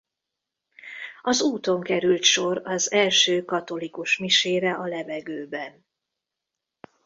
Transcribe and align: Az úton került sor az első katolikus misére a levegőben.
Az 1.21 1.41
úton 1.41 1.81
került 1.81 2.23
sor 2.23 2.61
az 2.63 2.91
első 2.91 3.45
katolikus 3.45 4.17
misére 4.17 4.73
a 4.73 4.85
levegőben. 4.85 5.85